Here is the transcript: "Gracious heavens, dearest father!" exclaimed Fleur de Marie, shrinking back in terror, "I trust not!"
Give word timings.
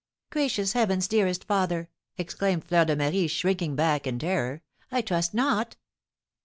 "Gracious 0.31 0.73
heavens, 0.73 1.07
dearest 1.07 1.43
father!" 1.43 1.87
exclaimed 2.17 2.63
Fleur 2.63 2.85
de 2.85 2.95
Marie, 2.95 3.27
shrinking 3.27 3.75
back 3.75 4.07
in 4.07 4.17
terror, 4.17 4.63
"I 4.91 5.01
trust 5.03 5.35
not!" 5.35 5.75